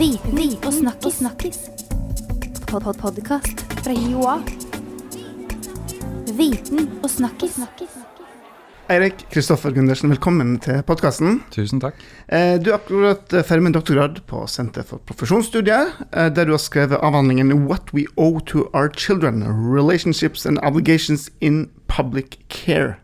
[0.00, 1.14] Viten og snakkis.
[1.14, 1.58] snakkis.
[2.66, 4.38] Pod -pod Podkast fra Joa.
[6.36, 7.58] Viten og snakkis.
[8.88, 11.42] Eirik Kristoffer Gundersen, velkommen til podkasten.
[11.50, 11.94] Tusen takk.
[12.30, 16.58] Du er akkurat ferdig med en doktorgrad på Senter for profesjonsstudier, eh, der du har
[16.58, 19.42] skrevet avhandlingen 'What We Owe to Our Children
[19.76, 22.94] Relationships and Obligations in Public Care'.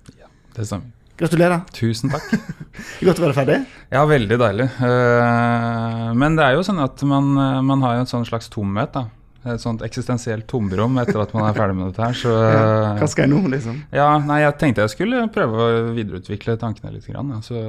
[0.57, 0.96] Det stemmer.
[1.17, 1.63] Gratulerer.
[1.73, 2.27] Tusen takk.
[3.07, 3.59] Godt å være ferdig.
[3.93, 4.67] Ja, veldig deilig.
[4.85, 8.93] Eh, Men det er jo sånn at man, eh, man har en sånn slags tomhet,
[8.97, 9.07] da.
[9.47, 12.17] Et sånt eksistensielt tomrom etter at man er ferdig med dette her.
[12.19, 13.79] Så Ja, Hva skal jeg nå, liksom?
[13.95, 17.07] ja, nei, jeg tenkte jeg skulle prøve å videreutvikle tankene litt.
[17.07, 17.39] Grann, ja.
[17.47, 17.63] så,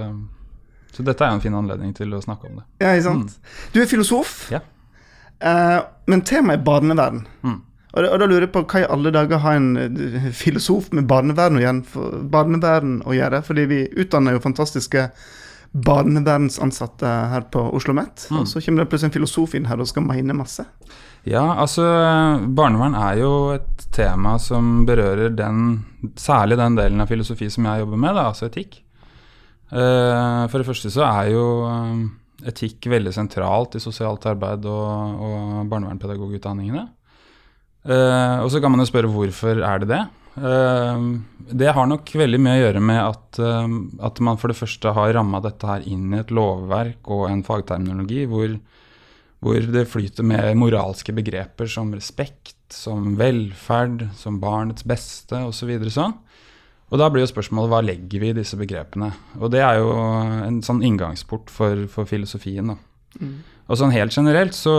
[0.97, 2.65] så dette er jo en fin anledning til å snakke om det.
[2.81, 3.37] Ja, ikke sant?
[3.75, 4.63] Du er filosof, Ja.
[5.39, 5.79] eh,
[6.09, 7.23] men temaet er barnevern.
[7.45, 7.59] Mm.
[7.97, 11.09] Og, og da lurer jeg på hva i alle dager har en eh, filosof med
[11.09, 11.83] barnevern å gjøre?
[11.89, 13.41] For, barnevern å gjøre?
[13.47, 15.09] Fordi vi utdanner jo fantastiske
[15.77, 18.27] barnevernsansatte her på Oslo OsloMet.
[18.31, 18.39] Mm.
[18.41, 20.65] Og så kommer det plutselig en filosof inn her og skal mene masse.
[21.27, 21.83] Ja, altså
[22.55, 25.81] barnevern er jo et tema som berører den,
[26.15, 28.79] særlig den delen av filosofi som jeg jobber med, da, altså etikk.
[29.67, 32.05] Uh, For det første så er jo eh,
[32.47, 36.85] etikk veldig sentralt i sosialt arbeid og, og barnevernpedagogutdanningene.
[37.87, 40.05] Eh, og så kan man jo spørre hvorfor er det det?
[40.37, 41.17] Uh,
[41.49, 43.63] det har nok veldig mye å gjøre med at, uh,
[44.05, 47.41] at man for det første har ramma dette her inn i et lovverk og en
[47.47, 48.53] fagterminologi hvor,
[49.41, 55.73] hvor det flyter med moralske begreper som respekt, som velferd, som barnets beste osv.
[55.87, 56.17] Så sånn.
[56.87, 59.09] Og da blir jo spørsmålet hva legger vi i disse begrepene?
[59.41, 59.89] Og det er jo
[60.45, 62.75] en sånn inngangsport for, for filosofien.
[62.75, 62.77] da.
[63.67, 64.73] Og sånn helt generelt så,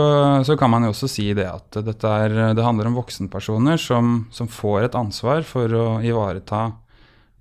[0.45, 4.23] så kan man jo også si det at dette er, det handler om voksenpersoner som,
[4.33, 6.71] som får et ansvar for å ivareta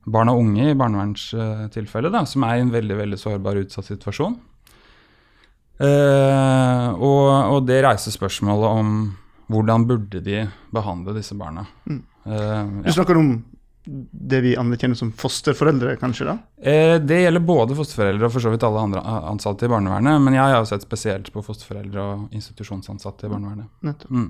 [0.08, 4.36] barn og unge i barnevernstilfellet, som er i en veldig veldig sårbar og utsatt situasjon.
[5.78, 8.94] Eh, og, og det reiser spørsmålet om
[9.48, 10.42] hvordan burde de
[10.74, 11.64] behandle disse barna.
[11.88, 12.00] Mm.
[12.28, 13.30] Eh, Du snakker om
[13.88, 16.26] det vi anerkjenner som fosterforeldre, kanskje?
[16.28, 16.34] da?
[16.60, 19.00] Eh, Det gjelder både fosterforeldre og for så vidt alle andre
[19.30, 20.20] ansatte i barnevernet.
[20.22, 23.70] Men jeg har jo sett spesielt på fosterforeldre og institusjonsansatte i barnevernet.
[23.88, 24.10] Nettopp.
[24.10, 24.28] Mm.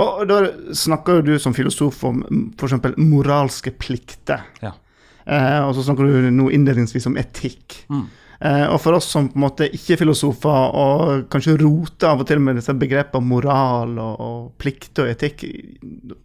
[0.00, 0.38] Og, da
[0.72, 2.22] snakker du som filosof om
[2.56, 2.96] f.eks.
[2.96, 4.46] moralske plikter.
[4.62, 4.72] Ja.
[5.26, 7.82] Eh, og så snakker du nå innledningsvis om etikk.
[7.90, 8.06] Mm.
[8.40, 12.20] Eh, og for oss som på en måte ikke er filosofer, og kanskje roter av
[12.20, 15.46] og til med disse begrepene moral og, og plikt og etikk,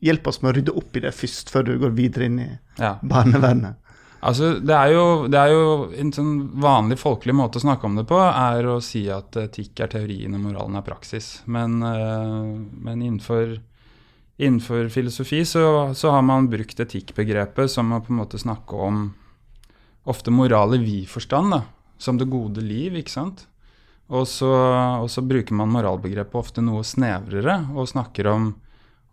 [0.04, 2.50] hjelp oss med å rydde opp i det først, før du går videre inn i
[2.82, 2.98] Ja.
[3.04, 3.78] barnevernet.
[4.22, 5.62] Altså, det er, jo, det er jo
[5.98, 9.80] en sånn vanlig folkelig måte å snakke om det på, er å si at etikk
[9.82, 11.40] er teorien og moralen er praksis.
[11.50, 12.52] Men, eh,
[12.86, 13.56] men innenfor,
[14.38, 15.64] innenfor filosofi så,
[15.98, 19.08] så har man brukt etikkbegrepet som å på en måte snakke om
[20.06, 21.64] ofte moral i vid forstand, da,
[22.02, 23.46] som det gode liv, ikke sant?
[24.12, 24.50] Og så,
[25.00, 28.50] og så bruker man moralbegrepet ofte noe snevrere og snakker om,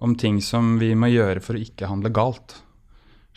[0.02, 2.56] om ting som vi må gjøre for å ikke handle galt.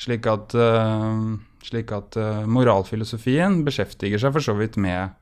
[0.01, 1.25] Slik at, eh,
[1.67, 5.13] slik at eh, moralfilosofien beskjeftiger seg for så vidt med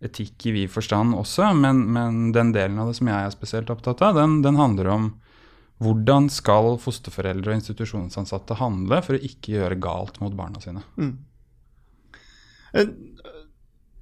[0.00, 3.72] etikk i vid forstand også, men, men den delen av det som jeg er spesielt
[3.74, 5.08] opptatt av, den, den handler om
[5.82, 10.82] hvordan skal fosterforeldre og institusjonsansatte handle for å ikke gjøre galt mot barna sine.
[10.98, 11.12] Mm.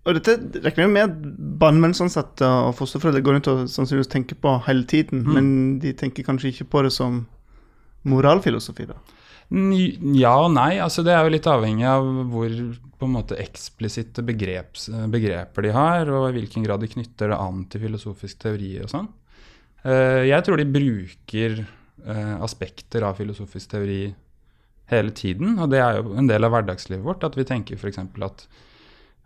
[0.06, 1.15] Og dette regner jeg med at
[1.59, 5.33] barnevernsansatte og fosterforeldre går rundt og sannsynligvis tenker på hele tiden, Mm.
[5.34, 7.25] men de tenker kanskje ikke på det som
[8.06, 8.94] moralfilosofi, da.
[10.19, 10.78] Ja og nei.
[10.83, 12.50] altså Det er jo litt avhengig av hvor
[12.99, 17.38] på en måte eksplisitte begreps, begreper de har, og i hvilken grad de knytter det
[17.38, 19.09] an til filosofisk teori og sånn.
[19.84, 21.67] Eh, Jeg tror de bruker
[22.06, 24.15] eh, aspekter av filosofisk teori
[24.91, 27.25] hele tiden, og det er jo en del av hverdagslivet vårt.
[27.25, 27.99] At vi tenker f.eks.
[27.99, 28.47] at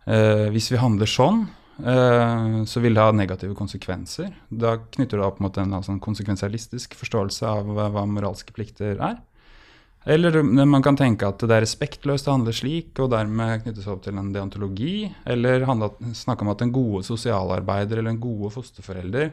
[0.05, 1.43] hvis vi handler sånn,
[1.85, 4.31] eh, så vil det ha negative konsekvenser.
[4.49, 9.19] Da knytter det opp mot en altså, konsekvensialistisk forståelse av hva moralske plikter er.
[10.09, 14.01] Eller man kan tenke at det er respektløst å handle slik, og dermed knyttes opp
[14.05, 15.11] til en deontologi.
[15.29, 15.67] Eller
[16.17, 19.29] snakke om at en gode sosialarbeider eller en gode fosterforelder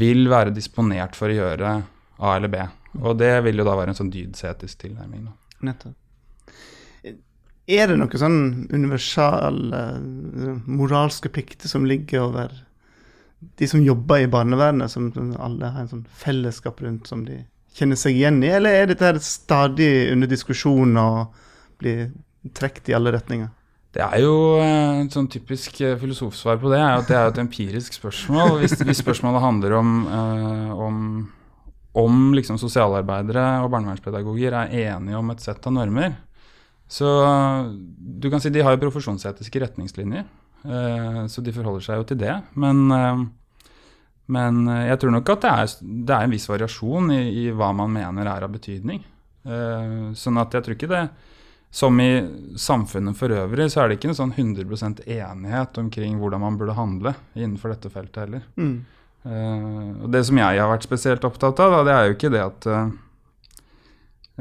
[0.00, 1.76] vil være disponert for å gjøre
[2.16, 2.64] A eller B.
[3.04, 5.28] Og det vil jo da være en sånn dydsetisk tilnærming.
[5.66, 5.98] Nettopp.
[7.66, 8.40] Er det noen sånn
[8.70, 12.54] universale eh, moralske plikter som ligger over
[13.58, 15.10] de som jobber i barnevernet, som
[15.42, 17.42] alle har en sånn fellesskap rundt som de
[17.76, 21.42] kjenner seg igjen i, eller er dette stadig under diskusjon og
[21.82, 22.08] blir
[22.56, 23.50] trukket i alle retninger?
[23.96, 27.30] Det er jo eh, et sånn typisk eh, filosofsvar på det, er at det er
[27.30, 28.58] et empirisk spørsmål.
[28.60, 30.98] Hvis, hvis spørsmålet handler om, eh, om,
[32.04, 36.18] om liksom sosialarbeidere og barnevernspedagoger er enige om et sett av normer,
[36.88, 37.08] så
[37.98, 40.24] du kan si de har jo profesjonsetiske retningslinjer,
[40.64, 42.36] eh, så de forholder seg jo til det.
[42.54, 43.26] Men, eh,
[44.26, 45.66] Men eh, jeg tror nok at det er,
[46.06, 49.04] det er en viss variasjon i, i, hva man mener er av betydning.
[49.46, 51.08] Sånn at jeg tror ikke det
[51.70, 52.18] Som i
[52.58, 56.74] samfunnet for øvrig, så er det ikke en sånn 100 enighet omkring hvordan man burde
[56.74, 58.42] handle innenfor dette feltet heller.
[58.56, 58.82] Mm.
[60.02, 62.42] Og det som jeg har vært spesielt opptatt av, da, det er jo ikke det
[62.42, 62.66] at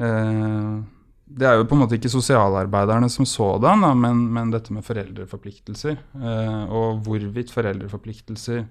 [0.02, 0.82] uh,
[1.26, 4.86] det er jo på en måte ikke sosialarbeiderne som sådan, da, men, men, dette med
[4.86, 5.98] foreldreforpliktelser.
[6.22, 8.62] Eh, og hvorvidt foreldreforpliktelser,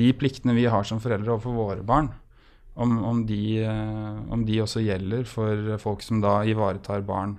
[0.00, 2.08] de pliktene vi har som foreldre overfor våre barn,
[2.80, 7.36] om, om, de, eh, om, de, også gjelder for folk som da ivaretar barn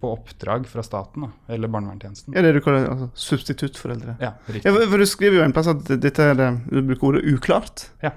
[0.00, 2.32] på oppdrag fra staten, da, eller barnevernstjenesten.
[2.32, 4.16] Ja, det du kaller altså, substituttforeldre?
[4.22, 4.64] Ja, riktig.
[4.64, 6.40] Ja, for, for Du skriver jo en plass at dette er,
[6.72, 7.90] du bruker ordet uklart.
[8.00, 8.14] Ja.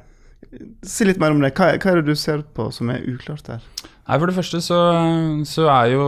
[0.83, 1.53] Si litt mer om det.
[1.57, 3.63] Hva, hva er det du ser på som er uklart der?
[4.03, 4.79] Nei, For det første så,
[5.47, 6.07] så, er jo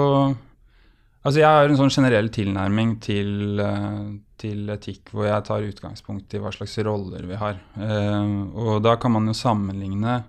[1.25, 4.01] Altså jeg har en sånn generell tilnærming til, eh,
[4.37, 7.57] til, etikk hvor jeg tar utgangspunkt i hva slags roller vi har.
[7.81, 10.19] Eh, og da kan man jo sammenligne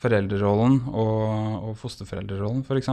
[0.00, 2.88] foreldrerollen og, og fosterforeldrerollen, f.eks.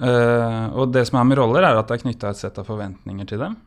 [0.00, 2.70] Eh, og det som er med roller, er at det er knytta et sett av
[2.70, 3.60] forventninger til dem.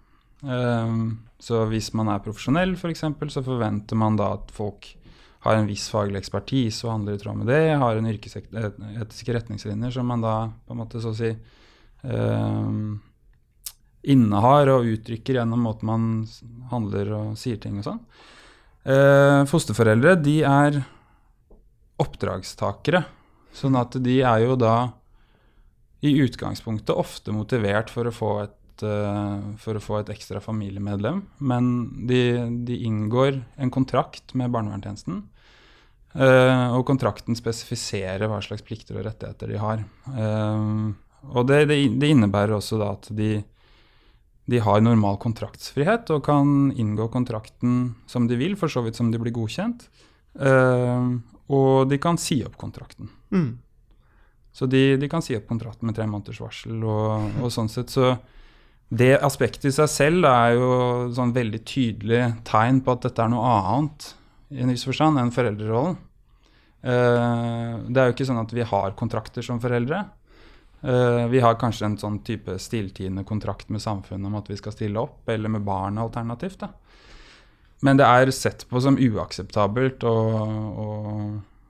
[1.44, 4.88] så hvis man er profesjonell, f.eks., så forventer man da at folk
[5.45, 7.62] har en viss faglig ekspertise og handler i tråd med det.
[7.80, 10.36] Har en yrkesetiske retningslinjer som man da
[10.68, 12.74] på en måte så å si eh,
[14.13, 16.09] innehar og uttrykker gjennom måten man
[16.74, 18.03] handler og sier ting og sånn.
[18.89, 20.81] Eh, fosterforeldre de er
[22.00, 23.03] oppdragstakere,
[23.56, 24.75] sånn at de er jo da
[26.00, 31.21] i utgangspunktet ofte motivert for å få et uh, for å få et ekstra familiemedlem.
[31.39, 31.67] Men
[32.09, 32.21] de,
[32.67, 35.21] de inngår en kontrakt med barnevernstjenesten.
[36.15, 39.85] Uh, og kontrakten spesifiserer hva slags plikter og rettigheter de har.
[40.09, 40.91] Uh,
[41.35, 43.31] og det, det, innebærer også da at de,
[44.49, 49.11] de har normal kontraktsfrihet og kan inngå kontrakten som de vil, for så vidt som
[49.11, 49.89] de blir godkjent.
[50.39, 53.09] og de kan si opp kontrakten.
[53.35, 53.57] Mm.
[54.51, 56.81] Så de, de, kan si opp kontrakten med tre måneders varsel.
[56.83, 58.15] Og, og sånn sett så,
[58.89, 60.69] det aspektet i seg selv er jo
[61.13, 64.07] sånn veldig tydelig tegn på at dette er noe annet
[64.50, 66.00] i en viss forstand enn foreldrerollen.
[66.80, 70.01] Uh, det er jo ikke sånn at vi har kontrakter som foreldre.
[70.81, 74.74] Uh, vi har kanskje en sånn type stilltiende kontrakt med samfunnet om at vi skal
[74.74, 76.63] stille opp, eller med barn alternativt.
[76.63, 76.71] Da.
[77.85, 80.88] Men det er sett på som uakseptabelt å, å,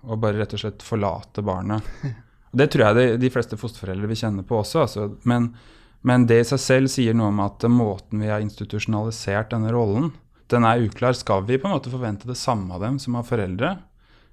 [0.07, 1.83] å bare rett og slett forlate barnet.
[2.49, 4.79] Det tror jeg de, de fleste fosterforeldre vil kjenne på også.
[4.81, 5.03] Altså.
[5.29, 5.51] Men
[6.01, 10.11] men det i seg selv sier noe om at måten vi har institusjonalisert denne rollen,
[10.49, 11.13] den er uklar.
[11.17, 13.75] Skal vi på en måte forvente det samme av dem som av foreldre?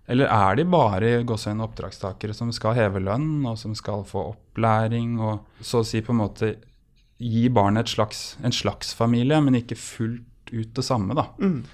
[0.07, 5.19] Eller er de bare gåsehøyne oppdragstakere som skal heve lønn, og som skal få opplæring,
[5.19, 6.53] og så å si på en måte
[7.19, 11.27] gi barnet slags, en slags familie, men ikke fullt ut det samme, da.
[11.43, 11.65] Mm.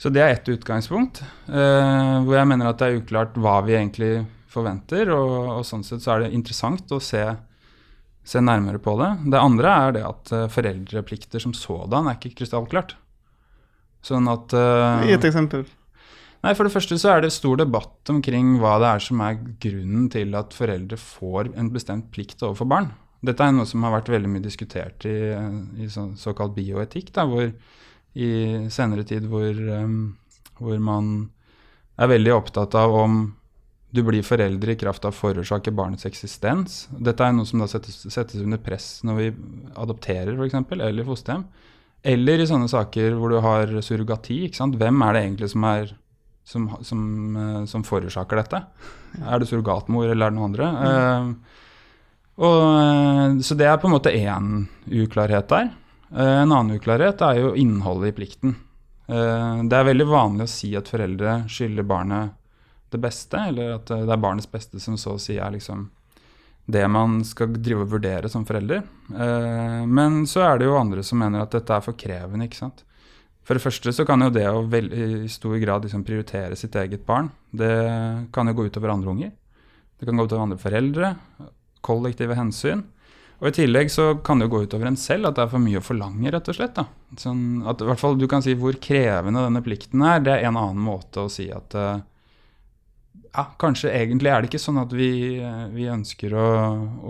[0.00, 3.76] Så det er ett utgangspunkt, eh, hvor jeg mener at det er uklart hva vi
[3.76, 4.12] egentlig
[4.50, 5.12] forventer.
[5.12, 7.22] Og, og sånn sett så er det interessant å se
[8.30, 9.10] se nærmere på det.
[9.32, 12.94] Det andre er det at uh, foreldreplikter som sådan er ikke krystallklart.
[14.06, 15.66] Sånn at uh, Gi et eksempel.
[16.40, 19.40] Nei, For det første så er det stor debatt omkring hva det er som er
[19.60, 22.88] grunnen til at foreldre får en bestemt plikt overfor barn.
[23.20, 25.18] Dette er noe som har vært veldig mye diskutert i,
[25.76, 27.50] i så, såkalt bioetikk, da, hvor
[28.16, 28.30] i
[28.72, 30.16] senere tid hvor, um,
[30.58, 31.28] hvor man
[32.00, 33.20] er veldig opptatt av om
[33.90, 36.84] du blir foreldre i kraft av å forårsake barnets eksistens.
[36.94, 39.30] Dette er noe som da settes, settes under press når vi
[39.82, 41.42] adopterer f.eks., eller fosterhjem.
[42.12, 44.44] Eller i sånne saker hvor du har surrogati.
[44.54, 45.90] Hvem er det egentlig som, er,
[46.46, 47.02] som, som,
[47.34, 48.62] uh, som forårsaker dette?
[49.20, 50.70] Er det surrogatmor, eller er det noen andre?
[50.70, 51.34] Mm.
[51.34, 51.68] Uh,
[52.40, 55.74] og, uh, så det er på en måte én uklarhet der.
[56.10, 58.56] en annen uklarhet er jo innholdet i plikten.
[59.06, 62.39] det er veldig vanlig å si at foreldre skylder barnet
[62.90, 65.88] det beste, eller at det er barnets beste som så å si er liksom
[66.70, 68.84] det man skal drive og vurdere som forelder.
[69.10, 72.46] Eh, men så er det jo andre som mener at dette er for krevende.
[72.46, 72.84] ikke sant?
[73.46, 77.02] For det første så kan jo det å i stor grad liksom prioritere sitt eget
[77.06, 77.72] barn, det
[78.34, 79.32] kan jo gå utover andre unger.
[79.98, 81.14] Det kan gå utover andre foreldre.
[81.84, 82.84] Kollektive hensyn.
[83.40, 85.64] Og i tillegg så kan det jo gå utover en selv at det er for
[85.64, 86.76] mye å forlange, rett og slett.
[86.76, 86.84] da.
[87.18, 90.20] Sånn at i hvert fall Du kan si hvor krevende denne plikten er.
[90.20, 92.02] Det er en annen måte å si at uh,
[93.30, 95.10] ja, kanskje egentlig er det ikke sånn at vi,
[95.74, 96.48] vi ønsker å,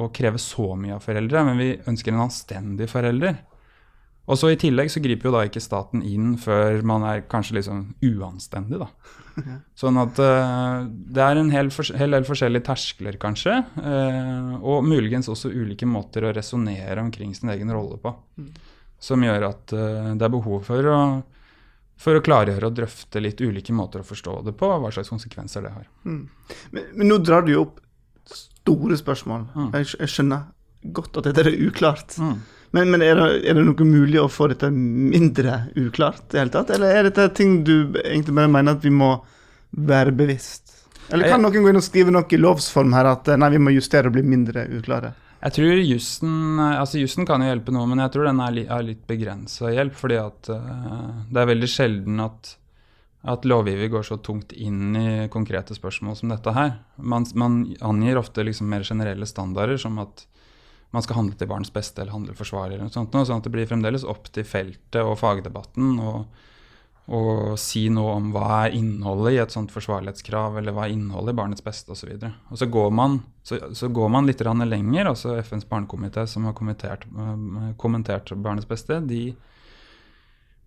[0.04, 3.40] å, kreve så mye av foreldre, men vi ønsker en anstendig forelder.
[4.30, 7.56] Og så I tillegg så griper jo da ikke staten inn før man er kanskje
[7.56, 8.78] liksom uanstendig.
[8.78, 8.90] da.
[9.80, 13.56] Sånn at uh, det er en hel, hel del forskjellige terskler, kanskje.
[13.80, 18.12] Uh, og muligens også ulike måter å resonnere omkring sin egen rolle på.
[18.38, 18.52] Mm.
[19.00, 21.00] Som gjør at uh, det er behov for å
[22.00, 25.12] For å klargjøre og drøfte litt ulike måter å forstå det på, og hva slags
[25.12, 25.84] konsekvenser det har.
[26.08, 27.82] Men, men nå drar du jo opp
[28.30, 29.44] store spørsmål.
[29.52, 29.68] Mm.
[29.76, 30.48] Jeg, jeg skjønner
[30.96, 32.16] godt at dette er uklart.
[32.70, 36.54] Men, men er, det, er det noe mulig å få dette mindre uklart i hele
[36.54, 36.70] tatt?
[36.74, 39.16] Eller er dette ting du egentlig bare mener at vi må
[39.76, 40.76] være bevisst?
[41.10, 43.74] Eller kan noen gå inn og skrive noe i lovsform her at nei, vi må
[43.74, 45.12] justere og bli mindre uklare?
[45.40, 48.64] Jeg tror jussen altså jussen kan jo hjelpe noe, men jeg tror den er, li,
[48.68, 49.94] er litt begrensa hjelp.
[49.96, 52.54] Fordi at uh, det er veldig sjelden at,
[53.32, 56.74] at lovgiver går så tungt inn i konkrete spørsmål som dette her.
[56.96, 60.26] Man, man angir ofte liksom mer generelle standarder, som at
[60.90, 63.54] man skal handle til barns beste eller handle forsvarlig, eller noe sånt, sånn at det
[63.54, 66.14] blir fremdeles opp til feltet og fagdebatten å
[67.10, 71.34] å si noe om hva er innholdet i et sånt forsvarlighetskrav, eller hva er innholdet
[71.34, 72.12] i barnets beste osv.
[72.14, 75.10] Og, så og så går man, så, så går man litt lenger.
[75.10, 79.34] altså FNs barnekomité, som har øh, kommentert barnets beste, de,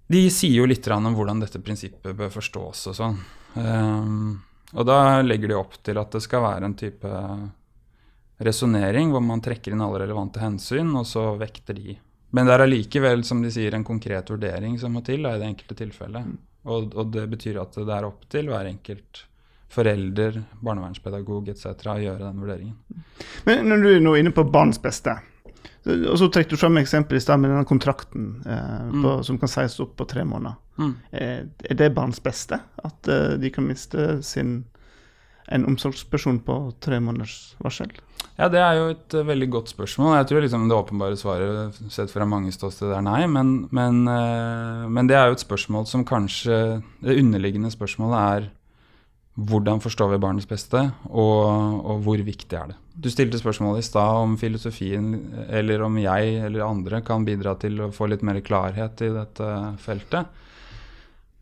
[0.07, 3.19] de sier jo litt om hvordan dette prinsippet bør forstås og sånn.
[3.55, 4.41] Um,
[4.73, 7.09] og da legger de opp til at det skal være en type
[8.43, 11.95] resonnering hvor man trekker inn alle relevante hensyn, og så vekter de.
[12.33, 15.41] Men det er allikevel, som de sier, en konkret vurdering som må til da, i
[15.41, 16.33] det enkelte tilfellet.
[16.63, 19.25] Og, og det betyr at det er opp til hver enkelt
[19.73, 21.67] forelder, barnevernspedagog etc.
[21.89, 23.05] å gjøre den vurderingen.
[23.47, 25.15] Men når du er nå inne på barns beste,
[25.83, 29.51] og så trekker du fram eksempel i stad med denne kontrakten eh, på, som kan
[29.51, 30.55] sies opp på tre måneder.
[30.79, 30.93] Mm.
[31.11, 34.61] Eh, er det barns beste at eh, de kan miste sin,
[35.53, 37.91] en omsorgsperson på tre måneders varsel?
[38.39, 40.15] Ja, det er jo et uh, veldig godt spørsmål.
[40.17, 44.89] Jeg tror liksom det åpenbare svaret sett fra mange ståsteder er nei, men, men, uh,
[44.89, 48.51] men det er jo et spørsmål som kanskje Det underliggende spørsmålet er
[49.33, 50.79] hvordan forstår vi barnets beste,
[51.10, 51.45] og,
[51.89, 52.75] og hvor viktig er det?
[52.93, 55.07] Du stilte spørsmålet i stad om filosofien,
[55.50, 59.50] eller om jeg eller andre kan bidra til å få litt mer klarhet i dette
[59.81, 60.29] feltet.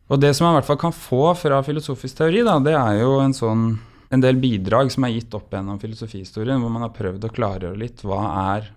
[0.08, 3.02] Og det som man i hvert fall kan få fra filosofisk teori, da, det er
[3.02, 3.66] jo en sånn
[4.12, 7.80] en del bidrag som er gitt opp gjennom filosofihistorien, hvor man har prøvd å klargjøre
[7.80, 8.20] litt hva
[8.58, 8.68] er,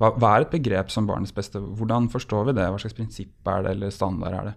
[0.00, 1.60] hva, hva er et begrep som barnets beste?
[1.60, 2.68] Hvordan forstår vi det?
[2.72, 4.54] Hva slags prinsipp er det, eller standard er det?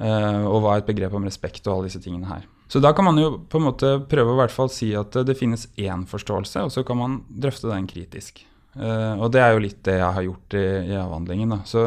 [0.00, 2.46] Uh, og hva er et begrep om respekt og alle disse tingene her.
[2.70, 5.36] Så da kan man jo på en måte prøve å hvert fall si at det
[5.38, 8.42] finnes én forståelse, og så kan man drøfte den kritisk.
[8.74, 11.54] Uh, og det er jo litt det jeg har gjort i, i avhandlingen.
[11.54, 11.60] Da.
[11.68, 11.86] Så,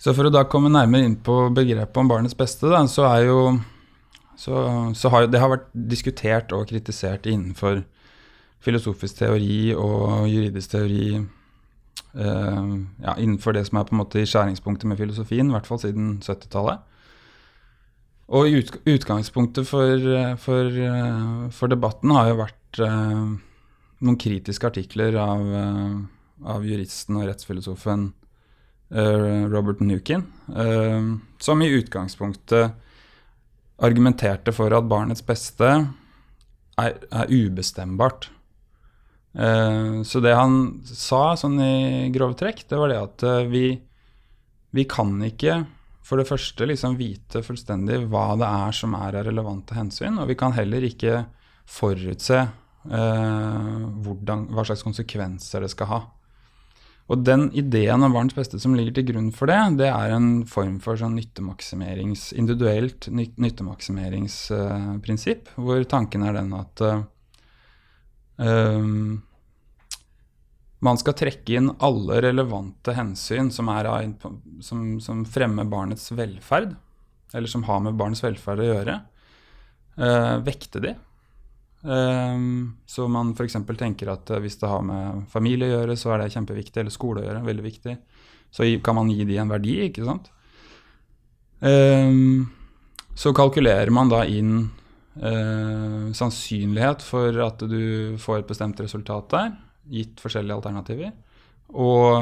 [0.00, 3.28] så for å da komme nærmere inn på begrepet om barnets beste, da, så er
[3.28, 3.40] jo
[4.36, 7.82] så, så har det har vært diskutert og kritisert innenfor
[8.64, 12.68] filosofisk teori og juridisk teori eh,
[13.04, 15.80] ja, innenfor det som er på en måte i skjæringspunktet med filosofien, i hvert fall
[15.82, 16.84] siden 70-tallet.
[18.36, 20.06] Og ut, utgangspunktet for,
[20.42, 20.78] for,
[21.54, 23.36] for, debatten har jo vært eh,
[24.04, 25.98] noen kritiske artikler av, eh,
[26.52, 28.08] av juristen og rettsfilosofen
[28.90, 30.26] eh, Robert Nukin,
[30.56, 31.12] eh,
[31.42, 32.82] som i utgangspunktet
[33.82, 35.68] argumenterte for at barnets beste
[36.80, 38.30] er, er ubestemmbart.
[39.36, 43.66] Eh, så det han sa sånn i grove trekk, det var det at eh, vi,
[44.76, 45.64] vi kan ikke
[46.06, 50.30] for det første liksom vite fullstendig hva det er som er av relevante hensyn, og
[50.30, 51.24] vi kan heller ikke
[51.66, 56.00] forutse eh, hvordan, hva slags konsekvenser det skal ha.
[57.06, 60.44] Og den ideen om barns beste som ligger til grunn for det, det er en
[60.50, 67.06] form for sånn nyttemaksimerings, individuelt nyttemaksimeringsprinsipp, uh, hvor tanken er den at uh,
[68.42, 69.22] um,
[70.82, 73.86] man skal trekke inn alle relevante hensyn som, er,
[74.66, 76.74] som, som, fremmer barnets velferd,
[77.34, 78.94] eller som har med barnets velferd å gjøre,
[80.02, 80.92] uh, vekte de.
[81.86, 83.60] Um, så man f.eks.
[83.78, 86.94] tenker at uh, hvis det har med familie å gjøre, så er det kjempeviktig, eller
[86.94, 87.94] skole å gjøre, veldig viktig.
[88.50, 90.32] Så kan man gi de en verdi, ikke sant.
[91.60, 92.48] Um,
[93.16, 94.56] så kalkulerer man da inn
[95.22, 99.54] uh, sannsynlighet for at du får et bestemt resultat der,
[99.92, 101.14] gitt forskjellige alternativer.
[101.66, 102.12] Og,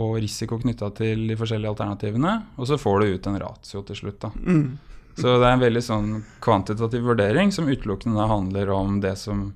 [0.00, 2.34] og risiko knytta til de forskjellige alternativene.
[2.56, 4.30] Og så får du ut en ratio til slutt, da.
[4.36, 4.78] Mm.
[5.18, 6.10] Så det er en veldig sånn
[6.44, 9.48] kvantitativ vurdering som utelukkende handler om det som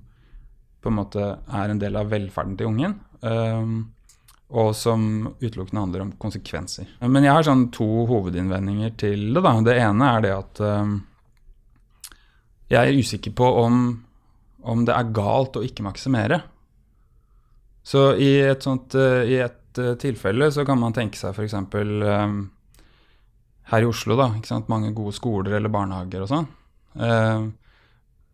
[0.83, 2.97] på en måte er en del av velferden til ungen.
[3.23, 3.93] Um,
[4.53, 5.05] og som
[5.41, 6.89] utelukkende handler om konsekvenser.
[7.07, 9.43] Men jeg har sånn to hovedinnvendinger til det.
[9.45, 9.53] da.
[9.65, 10.97] Det ene er det at um,
[12.73, 13.79] jeg er usikker på om,
[14.67, 16.43] om, det er galt å ikke maksimere.
[17.87, 21.57] Så i et sånt uh, i et uh, tilfelle så kan man tenke seg f.eks.
[21.57, 22.43] Um,
[23.73, 24.29] her i Oslo, da.
[24.37, 24.69] ikke sant?
[24.73, 26.47] Mange gode skoler eller barnehager og sånn.
[27.01, 27.49] Eh,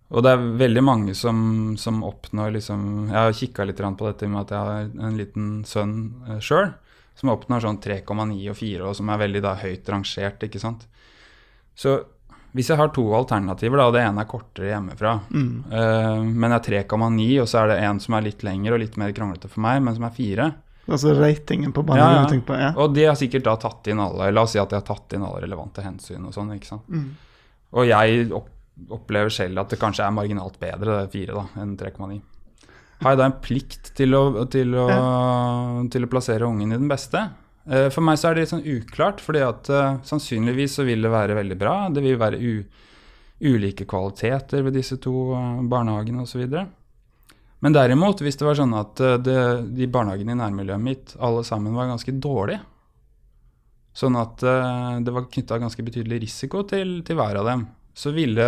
[0.09, 1.39] og det er veldig mange som,
[1.79, 2.81] som oppnår liksom
[3.11, 6.71] Jeg har kikka litt på dette med at jeg har en liten sønn eh, sjøl,
[7.19, 10.87] som oppnår sånn 3,9 og 4, og som er veldig da høyt rangert, ikke sant.
[11.79, 11.99] Så
[12.57, 15.65] hvis jeg har to alternativer, da, og det ene er kortere hjemmefra, Mm.
[15.71, 18.97] eh, men er 3,9, og så er det en som er litt lengre og litt
[18.97, 20.49] mer kranglete for meg, men som er 4
[20.89, 22.29] Altså ratingen på Ja, barnehagen ja.
[22.33, 22.59] tenker på?
[22.59, 22.71] Ja.
[22.81, 25.13] Og de har sikkert da tatt inn alle La oss si at de har tatt
[25.17, 26.89] inn alle relevante hensyn og sånn, ikke sant.
[26.89, 27.11] Mm.
[27.77, 28.31] Og jeg
[28.95, 32.21] opplever selv at det kanskje er marginalt bedre, det fire da, enn 3,9.
[33.03, 34.87] Har jeg da en plikt til å, til, å,
[35.93, 37.29] til å plassere ungen i den beste?
[37.69, 41.05] Eh, For meg så er det litt sånn uklart, fordi at uh, sannsynligvis så vil
[41.05, 41.77] det være veldig bra.
[41.95, 42.41] Det vil være
[43.39, 46.43] ulike kvaliteter ved disse to eh, barnehagene osv.
[47.65, 49.39] Men derimot, hvis det var sånn at eh, det,
[49.75, 52.61] de barnehagene i nærmiljøet mitt alle sammen var ganske dårlige,
[53.99, 57.65] sånn at eh, det var knytta ganske betydelig risiko til, til hver av dem,
[57.99, 58.47] så ville,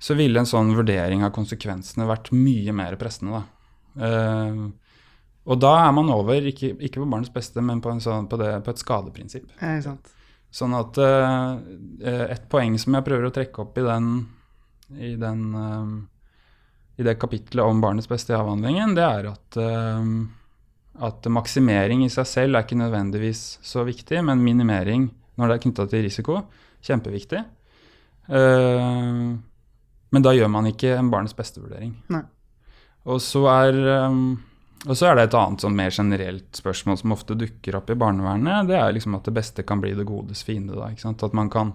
[0.00, 3.42] så ville en sånn vurdering av konsekvensene vært mye mer pressende.
[3.42, 4.08] Da.
[4.08, 4.64] Eh,
[5.44, 8.40] og da er man over, ikke, ikke på barnets beste, men på, en sånn, på,
[8.40, 9.50] det, på et skadeprinsipp.
[9.60, 10.08] Ja, sant.
[10.54, 11.52] Sånn at eh,
[12.06, 14.10] eh, et poeng som jeg prøver å trekke opp i den,
[14.94, 15.94] i den eh,
[16.96, 20.10] i det kapitlet om barnets beste i avhandlingen, det er at, eh,
[21.08, 25.64] at maksimering i seg selv er ikke nødvendigvis så viktig, men minimering når det er
[25.66, 26.38] knytta til risiko,
[26.84, 27.42] kjempeviktig.
[28.30, 29.34] Eh,
[30.14, 31.96] men da gjør man ikke en barnets beste-vurdering.
[33.10, 34.20] Og så er eh,
[34.84, 37.96] og så er det et annet sånn mer generelt spørsmål som ofte dukker opp i
[37.96, 38.68] barnevernet.
[38.68, 40.76] Det er liksom at det beste kan bli det godes fiende.
[40.76, 40.90] Da?
[40.92, 41.72] At man kan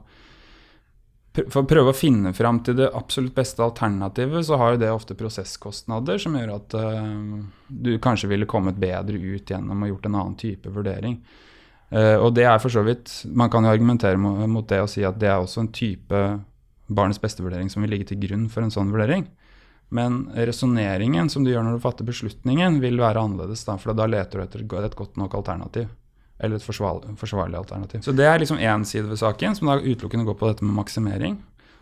[1.30, 4.90] For å prøve å finne fram til det absolutt beste alternativet, så har jo det
[4.90, 10.10] ofte prosesskostnader som gjør at uh, du kanskje ville kommet bedre ut gjennom å gjort
[10.10, 11.20] en annen type vurdering.
[11.94, 14.92] Uh, og det er for så vidt Man kan jo argumentere mo- mot det og
[14.92, 16.20] si at det er også en type
[16.90, 19.28] barnets beste-vurdering som vil ligge til grunn for en sånn vurdering.
[19.94, 23.66] Men resonneringen som du gjør når du fatter beslutningen, vil være annerledes.
[23.66, 25.90] Da, for da leter du etter et godt nok alternativ.
[26.40, 28.02] Eller et forsvarlig, forsvarlig alternativ.
[28.06, 30.78] Så det er liksom én side ved saken, som da utelukkende går på dette med
[30.78, 31.36] maksimering.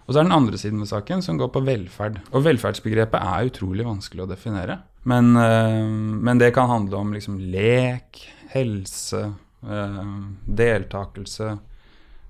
[0.07, 2.21] Og så er den andre siden ved saken, som går på velferd.
[2.31, 4.79] Og velferdsbegrepet er utrolig vanskelig å definere.
[5.07, 5.83] Men, øh,
[6.23, 8.23] men det kan handle om liksom lek,
[8.55, 10.03] helse, øh,
[10.45, 11.57] deltakelse.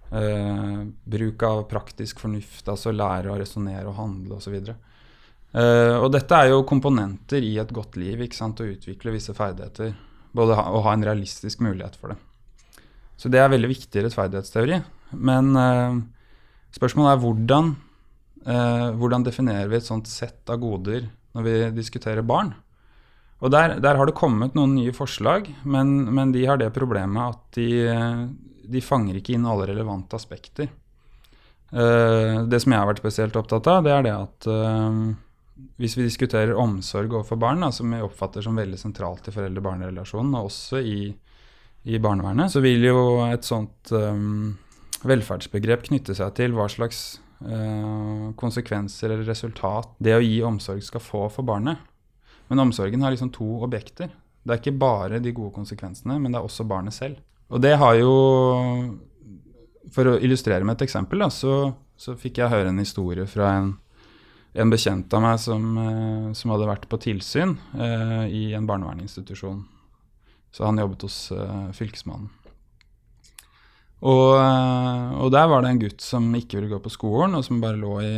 [0.08, 4.56] øh, bruk av praktisk fornuft, altså lære å resonnere og handle osv.
[5.58, 9.34] Uh, og dette er jo komponenter i et godt liv, ikke sant, å utvikle visse
[9.34, 9.94] ferdigheter.
[10.38, 12.20] Både å ha en realistisk mulighet for det.
[13.18, 14.80] Så det er veldig viktig rettferdighetsteori.
[15.18, 15.98] Men uh,
[16.76, 17.74] spørsmålet er hvordan,
[18.46, 22.54] uh, hvordan definerer vi et sånt sett av goder når vi diskuterer barn?
[23.42, 27.36] Og der, der har det kommet noen nye forslag, men, men de har det problemet
[27.36, 27.70] at de,
[28.66, 30.72] de fanger ikke inn alle relevante aspekter.
[31.70, 34.48] det som jeg har vært spesielt opptatt av, det er det at
[35.78, 40.36] hvis vi diskuterer omsorg overfor barn, da, som vi oppfatter som veldig sentralt i foreldre-barn-relasjonen,
[40.38, 41.00] og også i,
[41.86, 44.56] i, barnevernet, så vil jo et sånt um,
[45.08, 51.04] velferdsbegrep knytte seg til hva slags uh, konsekvenser eller resultat det å gi omsorg skal
[51.04, 51.82] få for barnet.
[52.48, 54.14] Men omsorgen har liksom to objekter.
[54.44, 57.20] Det er ikke bare de gode konsekvensene, men det er også barnet selv.
[57.52, 58.14] Og det har jo
[59.94, 63.54] For å illustrere med et eksempel, da, så, så fikk jeg høre en historie fra
[63.56, 63.70] en
[64.58, 69.62] en bekjent av meg som, eh, som hadde vært på tilsyn eh, i en barnevernsinstitusjon.
[70.52, 72.32] Så han jobbet hos eh, Fylkesmannen.
[74.06, 77.46] Og, eh, og, der var det en gutt som ikke ville gå på skolen, og
[77.46, 78.18] som bare lå i,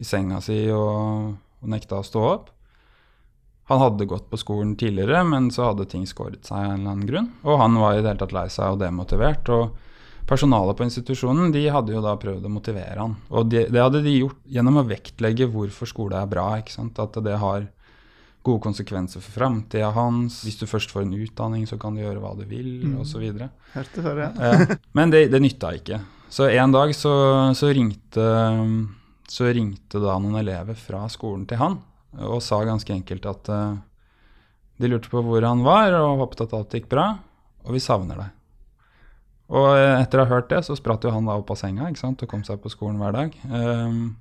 [0.00, 2.54] i senga si og, og, nekta å stå opp.
[3.68, 6.94] Han hadde gått på skolen tidligere, men så hadde ting skåret seg av en eller
[6.94, 7.26] annen grunn.
[7.44, 9.50] Og han var i det hele tatt lei seg og demotivert.
[9.52, 9.87] og
[10.28, 13.16] Personalet på institusjonen de hadde jo da prøvd å motivere han.
[13.32, 16.50] Og det, det hadde de gjort gjennom å vektlegge hvorfor skole er bra.
[16.60, 17.00] ikke sant?
[17.00, 17.64] At det har
[18.44, 20.42] gode konsekvenser for framtida hans.
[20.44, 23.00] Hvis du først får en utdanning, så kan du gjøre hva du vil, mm.
[23.02, 23.24] osv.
[23.74, 24.30] Hørte før, ja.
[24.36, 26.02] eh, men det, det nytta ikke.
[26.28, 27.12] Så en dag så,
[27.56, 28.28] så, ringte,
[29.32, 31.80] så ringte da noen elever fra skolen til han
[32.18, 33.76] og sa ganske enkelt at uh,
[34.80, 37.10] de lurte på hvor han var, og håpet at alt gikk bra.
[37.66, 38.37] Og vi savner deg.
[39.48, 42.02] Og etter å ha hørt det, så spratt jo han da opp av senga ikke
[42.02, 42.22] sant?
[42.24, 43.36] og kom seg på skolen hver dag.
[43.48, 44.16] Um,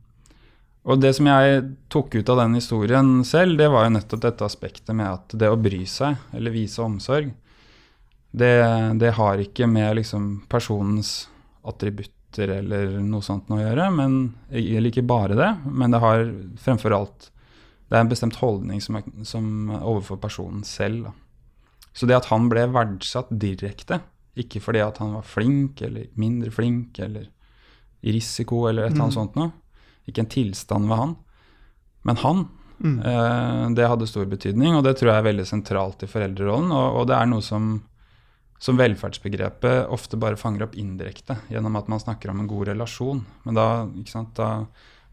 [0.88, 4.48] og det som jeg tok ut av den historien selv, det var jo nettopp dette
[4.48, 7.34] aspektet med at det å bry seg, eller vise omsorg,
[8.38, 8.54] det,
[9.02, 11.26] det har ikke med liksom personens
[11.68, 13.90] attributter eller noe sånt å gjøre.
[13.98, 16.24] Men, eller ikke bare det, men det har
[16.64, 17.32] fremfor alt
[17.88, 19.46] Det er en bestemt holdning som, som
[19.78, 21.08] overfor personen selv.
[21.08, 21.14] Da.
[21.96, 24.02] Så det at han ble verdsatt direkte,
[24.44, 27.28] ikke fordi at han var flink eller mindre flink eller
[28.02, 29.20] i risiko eller et eller annet mm.
[29.20, 29.52] sånt noe.
[30.08, 31.16] Ikke en tilstand ved han.
[32.08, 32.44] Men han,
[32.80, 32.98] mm.
[33.12, 36.72] eh, det hadde stor betydning, og det tror jeg er veldig sentralt i foreldrerollen.
[36.72, 37.78] Og, og, det er noe som
[38.58, 43.20] som velferdsbegrepet ofte bare fanger opp indirekte gjennom at man snakker om en god relasjon.
[43.46, 43.68] Men da,
[44.38, 44.48] da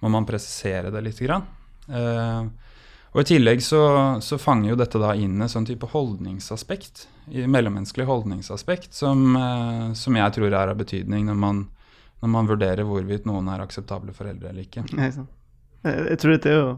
[0.00, 1.20] må man presisere det litt.
[1.20, 1.44] Grann.
[1.88, 2.46] Eh,
[3.14, 3.80] og I tillegg så,
[4.24, 10.18] så, fanger jo dette da inn en sånn type holdningsaspekt, mellommenneskelig holdningsaspekt, som, eh, som,
[10.18, 11.62] jeg tror er av betydning når man,
[12.24, 14.86] når man vurderer hvorvidt noen er akseptable foreldre eller ikke.
[14.92, 16.74] Nei, jeg, jeg, tror dette er jo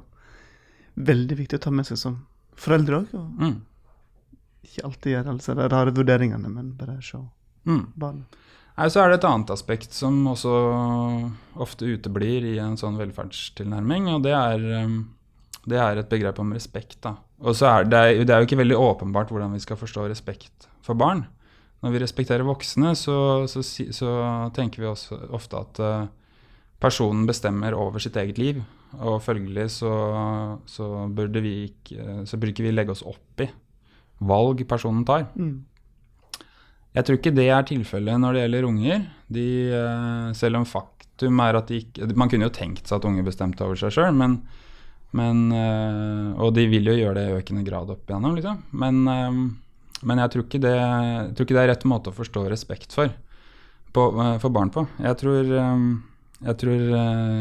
[1.08, 2.20] veldig viktig å ta med seg som
[2.56, 3.16] foreldre òg.
[3.40, 3.56] Mm
[4.66, 7.20] ikke alltid gjøre altså, de rare vurderingene, men bare se
[7.68, 7.84] mm.
[7.94, 8.38] barnet.
[8.76, 10.54] Nei, Så er det et annet aspekt som også
[11.64, 14.98] ofte uteblir i en sånn velferdstilnærming, og det er, um,
[15.66, 16.98] det er et begrep om respekt.
[17.02, 17.16] da.
[17.42, 20.68] Og så er det, det er jo ikke veldig åpenbart hvordan vi skal forstå respekt
[20.86, 21.24] for barn.
[21.84, 24.12] Når vi respekterer voksne, så, så, så
[24.56, 26.08] tenker vi også ofte at uh,
[26.80, 28.62] personen bestemmer over sitt eget liv.
[28.96, 29.92] Og følgelig så,
[30.70, 33.50] så, burde vi ikke, så burde ikke vi legge oss opp i
[34.24, 35.26] valg personen tar.
[35.36, 35.66] Mm.
[36.96, 39.02] Jeg tror ikke det er tilfellet når det gjelder unger.
[39.28, 43.08] De, eh, selv om faktum er at de ikke Man kunne jo tenkt seg at
[43.08, 44.38] unger bestemte over seg sjøl, men,
[45.16, 48.62] men, eh, Og de vil jo gjøre det i økende grad opp igjennom, liksom.
[48.72, 49.38] Men, eh,
[50.02, 53.14] men jeg, tror det, jeg, tror ikke det, er rett måte å forstå respekt for,
[53.96, 54.04] på,
[54.42, 54.84] for barn på.
[55.00, 55.54] Jeg tror,
[56.44, 56.82] jeg tror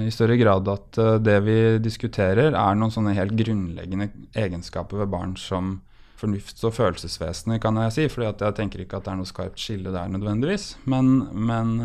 [0.07, 5.35] i større grad at det vi diskuterer, er noen sånne helt grunnleggende egenskaper ved barn
[5.35, 5.81] som
[6.15, 8.07] fornufts- og følelsesvesenet, kan jeg si.
[8.07, 10.77] fordi jeg tenker ikke at det er noe skarpt skille der nødvendigvis.
[10.87, 11.75] Men, men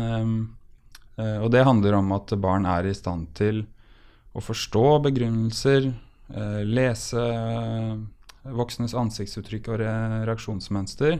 [1.43, 3.65] Og det handler om at barn er i stand til
[4.31, 5.91] å forstå begrunnelser,
[6.31, 8.01] øh, lese øh,
[8.57, 11.19] voksnes ansiktsuttrykk og reaksjonsmønster,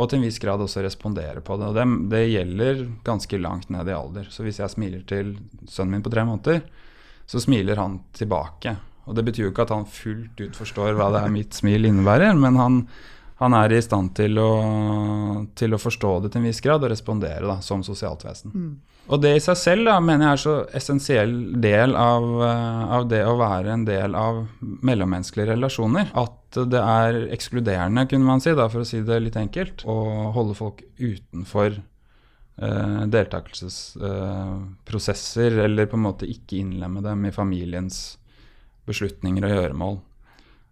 [0.00, 1.70] og til en viss grad også respondere på det.
[1.70, 4.28] Og det, det gjelder ganske langt ned i alder.
[4.32, 5.34] Så hvis jeg smiler til
[5.68, 6.62] sønnen min på tre måneder,
[7.30, 8.76] så smiler han tilbake.
[9.10, 11.88] Og det betyr jo ikke at han fullt ut forstår hva det er mitt smil
[11.88, 12.80] innebærer, men han,
[13.40, 14.50] han er i stand til å,
[15.56, 18.50] til å, forstå det til en viss grad og respondere da, som sosialt vesen.
[18.52, 18.74] Mm.
[19.10, 23.02] Og det i seg selv da, mener jeg er så essensiell del av, eh, av,
[23.08, 28.50] det å være en del av mellommenneskelige relasjoner at det er ekskluderende, kunne man si,
[28.58, 29.96] da, for å si det litt enkelt, å
[30.36, 38.20] holde folk utenfor eh, deltakelsesprosesser, eh, eller på en måte ikke innlemme dem i familiens
[38.90, 39.96] beslutninger og gjøremål.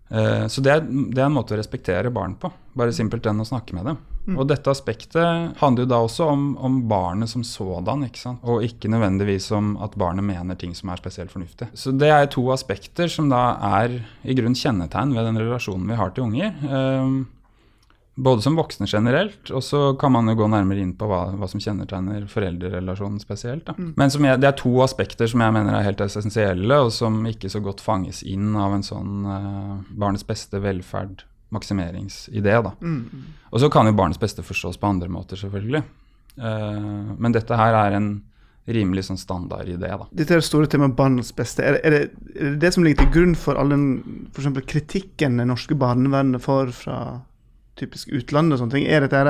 [0.08, 2.50] Eh, så det er, det er, en måte å respektere barn på.
[2.78, 3.98] Bare simpelthen å snakke med dem.
[4.28, 4.36] Mm.
[4.36, 8.42] Og dette aspektet handler jo da også om, om barnet som sådan, ikke sant?
[8.44, 11.70] og ikke nødvendigvis om at barnet mener ting som er spesielt fornuftig.
[11.72, 13.42] Så det er to aspekter som da
[13.80, 16.52] er i grunn kjennetegn ved den relasjonen vi har til unger.
[18.18, 21.34] Eh, både som voksne generelt, og så kan man jo gå nærmere inn på hva,
[21.38, 23.68] hva som kjennetegner foreldrerelasjonen spesielt.
[23.78, 23.94] Mm.
[23.96, 27.50] Men jeg, det er to aspekter som jeg mener er helt essensielle, og som ikke
[27.52, 32.58] så godt fanges inn av en sånn uh, barnets beste velferd maksimeringsidé.
[32.64, 32.74] Da.
[32.82, 33.28] Mm.
[33.52, 35.84] Og så kan jo barnets beste forstås på andre måter, selvfølgelig.
[36.38, 38.10] Uh, men dette her er en
[38.68, 39.88] rimelig sånn standardidé.
[39.88, 40.06] Da.
[40.12, 41.64] Dette er det store temaet barnets beste.
[41.64, 42.00] Er, er, det,
[42.34, 43.86] er, det, det som ligger til grunn for all den
[44.36, 46.98] for kritikken det norske barnevernet får fra
[47.78, 49.24] typisk utlandet og sånne ting, er dette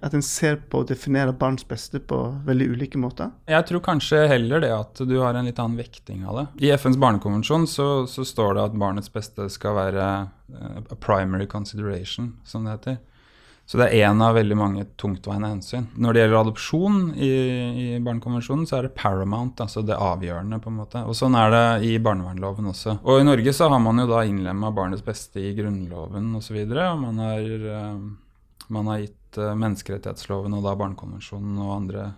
[0.00, 3.34] at en ser på og definerer barns beste på veldig ulike måter?
[3.50, 6.46] Jeg tror kanskje heller det at du har en litt annen vekting av det.
[6.64, 10.08] I FNs barnekonvensjon så, så står det at barnets beste skal være
[10.56, 12.98] uh, a primary consideration, som det heter.
[13.70, 15.84] Så det er én av veldig mange tungtveiende hensyn.
[15.94, 17.28] Når det gjelder adopsjon i,
[17.70, 20.58] i, Barnekonvensjonen, så er det paramount, altså det avgjørende.
[20.58, 21.02] på en måte.
[21.06, 22.96] Og Sånn er det i barnevernloven også.
[23.06, 26.56] Og i Norge så har man jo da innlemma barnets beste i Grunnloven osv.
[26.98, 32.08] Man, har, uh, man har gitt uh, menneskerettighetsloven og da Barnekonvensjonen og andre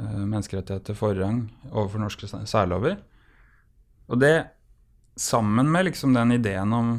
[0.00, 1.42] uh, menneskerettigheter forrang
[1.74, 2.96] overfor norske særlover.
[4.08, 4.32] Og det,
[5.20, 6.96] sammen med liksom den ideen om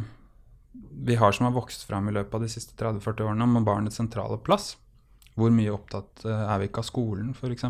[1.04, 4.00] vi har som har vokst fram i løpet av de siste 30-40 årene, om barnets
[4.00, 4.76] sentrale plass.
[5.38, 7.66] Hvor mye opptatt eh, er vi ikke av skolen, f.eks.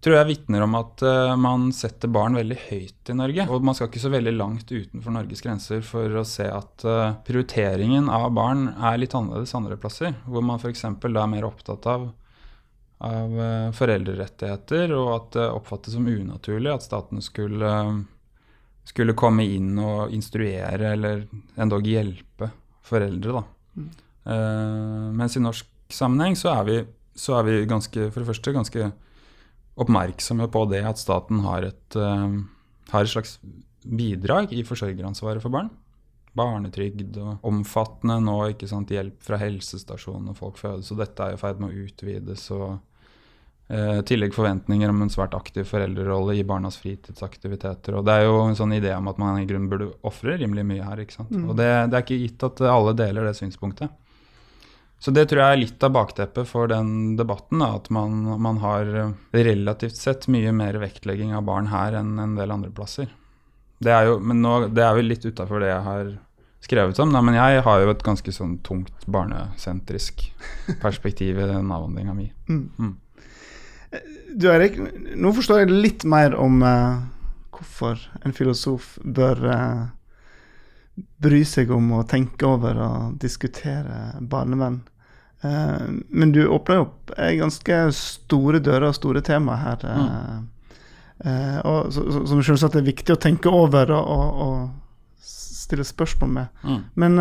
[0.00, 3.44] Tror jeg vitner om at uh, man setter barn veldig høyt i Norge.
[3.52, 7.18] Og man skal ikke så veldig langt utenfor Norges grenser for å se at uh,
[7.26, 10.16] prioriteringen av barn er litt annerledes andre plasser.
[10.24, 10.86] Hvor man f.eks.
[11.04, 12.08] da er mer opptatt av,
[13.04, 13.36] av
[13.76, 17.74] foreldrerettigheter, og at det oppfattes som unaturlig at staten skulle
[18.90, 21.24] skulle komme inn og instruere eller
[21.60, 22.50] endog hjelpe
[22.86, 23.40] foreldre.
[23.40, 23.42] Da.
[23.76, 23.90] Mm.
[24.30, 26.78] Uh, mens i norsk sammenheng så er, vi,
[27.18, 28.90] så er, vi, ganske, for det første ganske
[29.80, 32.40] oppmerksomme på det at staten har et, uh,
[32.92, 33.38] har et slags
[33.86, 35.70] bidrag i forsørgeransvaret for barn.
[36.36, 40.92] Barnetrygd og omfattende nå ikke sant, hjelp fra helsestasjon når folk fødes.
[40.92, 42.44] Og dette er i ferd med å utvides.
[42.54, 42.78] og
[43.70, 47.94] I tillegg forventninger om en svært aktiv foreldrerolle i barnas fritidsaktiviteter.
[47.94, 50.64] og Det er jo en sånn idé om at man i grunnen burde ofre rimelig
[50.66, 51.02] mye her.
[51.04, 51.30] ikke sant?
[51.30, 51.44] Mm.
[51.46, 53.92] Og det, det, er ikke gitt at alle deler det synspunktet.
[55.00, 57.62] Så det tror jeg er litt av bakteppet for den debatten.
[57.62, 58.90] Da, at man, man, har
[59.32, 63.08] relativt sett mye mer vektlegging av barn her enn en del andre plasser.
[63.80, 66.10] Det er jo, men nå, det er vel litt utafor det jeg har
[66.60, 70.26] skrevet om, da, men jeg har jo et ganske sånn tungt barnesentrisk
[70.84, 72.28] perspektiv i den avhandlinga mi.
[72.50, 72.98] Mm.
[74.34, 74.76] Du Erik,
[75.18, 77.00] nå forstår jeg litt mer om uh,
[77.54, 79.88] hvorfor en filosof bør uh,
[81.22, 84.80] bry seg om å tenke over og diskutere barnevern.
[85.42, 89.86] Uh, men du åpner opp ganske store dører og store tema her.
[89.90, 90.48] Mm.
[91.66, 96.62] og Som selvsagt er viktig å tenke over og, og, og stille spørsmål med.
[96.62, 96.78] Mm.
[96.94, 97.18] Men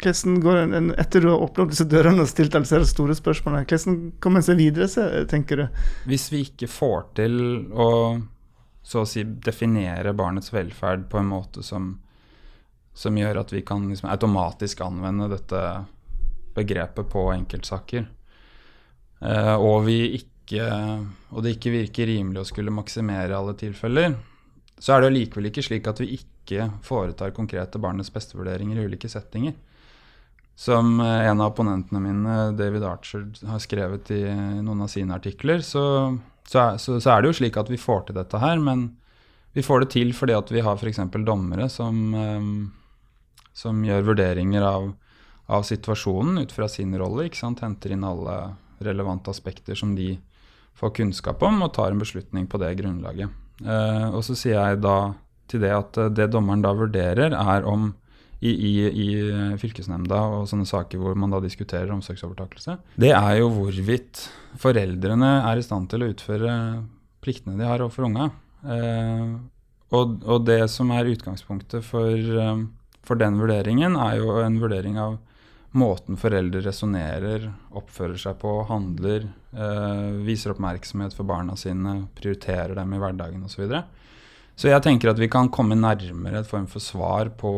[0.00, 4.02] hvordan går en, etter du har åpnet disse dørene og stilt disse store spørsmålene, hvordan
[4.22, 5.82] kommer en seg videre, tenker du?
[6.10, 7.90] Hvis vi ikke får til å
[8.82, 11.92] så å si definere barnets velferd på en måte som,
[12.96, 15.60] som gjør at vi kan liksom automatisk anvende dette
[16.56, 18.08] begrepet på enkeltsaker,
[19.20, 24.16] eh, og vi ikke og det ikke virker rimelig å skulle maksimere alle tilfeller,
[24.80, 29.06] så er det likevel ikke slik at vi ikke foretar konkrete barnets beste-vurderinger i ulike
[29.12, 29.54] settinger.
[30.60, 34.20] Som eh, en av opponentene mine, David Archer, har skrevet i
[34.60, 35.84] noen av sine artikler, så,
[36.44, 38.90] så, så, så er det jo slik at vi får til dette her, men
[39.56, 41.00] vi får det til fordi at vi har f.eks.
[41.24, 42.50] dommere som, um,
[43.56, 44.90] som gjør vurderinger av,
[45.48, 47.30] av, situasjonen ut fra sin rolle.
[47.32, 48.36] Henter inn alle
[48.84, 50.12] relevante aspekter som de
[50.76, 53.32] får kunnskap om, og tar en beslutning på det grunnlaget.
[54.14, 54.94] Og så sier jeg da
[55.50, 57.90] til det at det dommeren da vurderer, er om
[58.40, 59.08] i, i, i,
[59.60, 64.24] fylkesnemnda og sånne saker hvor man da diskuterer omsorgsovertakelse, det er jo hvorvidt
[64.60, 66.54] foreldrene er i stand til å utføre
[67.20, 68.30] pliktene de har overfor unga.
[68.64, 69.34] Eh,
[69.90, 72.62] og, og, det som er utgangspunktet for, eh,
[73.06, 75.18] for, den vurderingen, er jo en vurdering av
[75.76, 77.46] måten foreldre resonnerer,
[77.78, 83.66] oppfører seg på, handler, eh, viser oppmerksomhet for barna sine, prioriterer dem i hverdagen osv.
[83.68, 83.99] Og,
[84.60, 87.50] så jeg tenker at vi kan komme nærmere et form for svar på,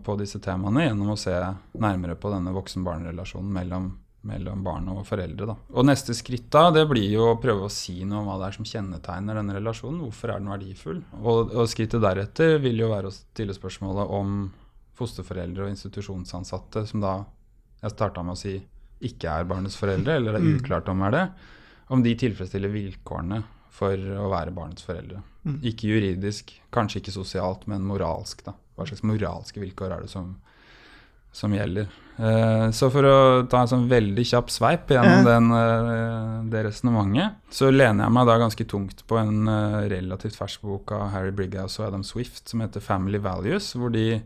[0.00, 1.34] på disse temaene gjennom å se
[1.76, 3.90] nærmere på denne voksen-barn-relasjonen mellom,
[4.24, 5.50] mellom, barn og foreldre.
[5.50, 5.56] Da.
[5.76, 8.46] Og neste skritt da, det blir jo å prøve å si noe om hva det
[8.48, 9.98] er som kjennetegner denne relasjonen.
[10.06, 11.02] Hvorfor er den verdifull?
[11.20, 14.38] Og, og skrittet deretter vil jo være å stille spørsmålet om
[14.96, 17.18] fosterforeldre og institusjonsansatte, som da
[17.82, 18.54] jeg starta med å si
[19.04, 20.56] ikke er barnets foreldre, eller det er mm.
[20.62, 21.26] uklart om er det,
[21.92, 23.42] om de tilfredsstiller vilkårene
[23.76, 25.20] for å være barnets foreldre.
[25.46, 25.60] Mm.
[25.68, 28.42] Ikke juridisk, kanskje ikke sosialt, men moralsk.
[28.46, 28.56] da.
[28.76, 30.34] Hva slags moralske vilkår er det som,
[31.36, 31.90] som gjelder?
[32.16, 33.16] Eh, så for å
[33.50, 38.28] ta en sånn veldig kjapp sveip gjennom den, eh, det resonnementet, så lener jeg meg
[38.30, 42.48] da ganske tungt på en eh, relativt fersk bok av Harry Brighouse og Adam Swift
[42.48, 44.22] som heter 'Family Values', hvor de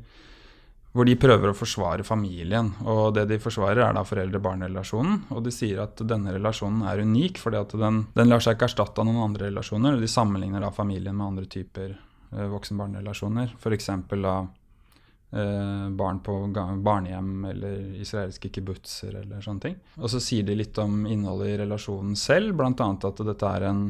[0.93, 2.73] hvor de prøver å forsvare familien.
[2.83, 5.21] Og det de forsvarer, er da foreldre-barn-relasjonen.
[5.37, 8.71] Og de sier at denne relasjonen er unik, fordi at den, den lar seg ikke
[8.73, 9.95] erstatte av noen andre relasjoner.
[9.95, 13.55] og De sammenligner da familien med andre typer eh, voksen-barn-relasjoner.
[13.61, 13.91] F.eks.
[14.11, 16.37] da eh, barn på
[16.83, 19.81] barnehjem eller israelske kibbutzer eller sånne ting.
[20.03, 22.75] Og så sier de litt om innholdet i relasjonen selv, bl.a.
[22.75, 23.87] at dette er en,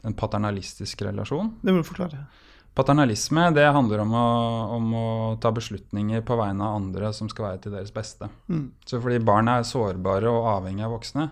[0.00, 1.58] en paternalistisk relasjon.
[1.60, 2.24] Det må du forklare.
[2.78, 4.26] Paternalisme det handler om å,
[4.76, 5.06] om å,
[5.42, 8.28] ta beslutninger på vegne av andre som skal være til deres beste.
[8.46, 8.68] Mm.
[8.86, 11.24] Så fordi barn er sårbare og avhengige av voksne,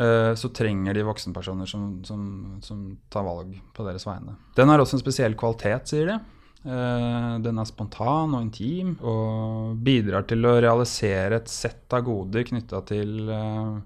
[0.00, 2.24] uh, så trenger de voksenpersoner som, som,
[2.64, 2.80] som,
[3.12, 4.34] tar valg på deres vegne.
[4.58, 6.18] Den har også en spesiell kvalitet, sier de.
[6.66, 12.48] Uh, den er spontan og intim og bidrar til å realisere et sett av goder
[12.50, 13.78] knytta til uh,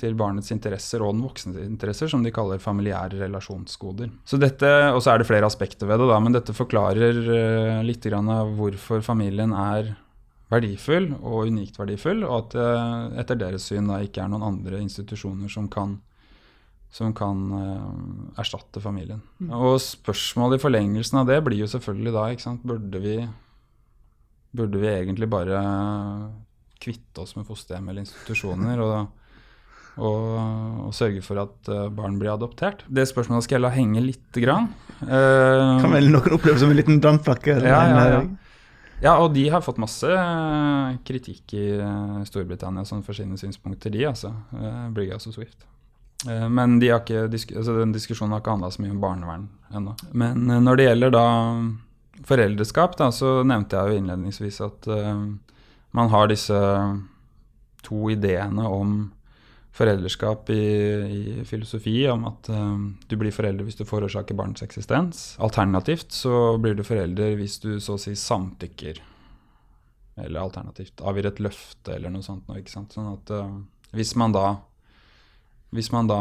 [0.00, 4.10] til barnets interesser og den voksnes interesser, som de kaller familiære relasjonsgoder.
[4.28, 7.84] Så dette, Og så er det flere aspekter ved det, da, men dette forklarer uh,
[7.86, 9.94] litt grann av hvorfor familien er
[10.52, 14.46] verdifull og unikt verdifull, og at det uh, etter deres syn da ikke er noen
[14.46, 15.96] andre institusjoner som kan,
[16.92, 19.24] som kan uh, erstatte familien.
[19.40, 19.52] Mm.
[19.56, 23.20] Og spørsmålet i forlengelsen av det blir jo selvfølgelig da ikke sant, burde vi,
[24.52, 25.62] burde vi egentlig bare
[26.76, 28.84] kvitte oss med fosterhjem eller institusjoner?
[28.84, 29.24] og
[29.96, 30.24] og,
[30.86, 32.84] og, sørge for at uh, barn blir adoptert.
[32.88, 34.68] Det spørsmålet skal jeg la henge lite grann.
[35.00, 37.56] Uh, kan vel noen oppleve som en liten brannflakke?
[37.64, 38.20] Ja, ja, ja.
[39.06, 41.70] ja, og de har fått masse uh, kritikk i
[42.28, 44.34] Storbritannia sånn for sine synspunkter, de, altså.
[44.52, 45.64] Uh, Brighouse og Swift.
[46.26, 46.88] men de
[47.30, 49.92] disk altså, den diskusjonen har ikke handla så mye om barnevern ennå.
[50.12, 51.26] Men når det gjelder da
[52.26, 54.88] foreldreskap, da, så nevnte jeg jo innledningsvis at
[55.96, 56.56] man har disse
[57.86, 58.96] to ideene om
[59.76, 60.62] foreldreskap i,
[61.12, 65.34] i, filosofi om at um, du blir forelder hvis du forårsaker barns eksistens.
[65.42, 69.02] Alternativt så blir du forelder hvis du så å si samtykker
[70.16, 72.48] eller alternativt avgir et løfte eller noe sånt.
[72.56, 72.96] Ikke sant?
[72.96, 73.58] Sånn at eh,
[73.96, 74.46] hvis man da
[75.74, 76.16] Hvis man da